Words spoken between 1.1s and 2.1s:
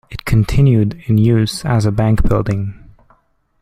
use as a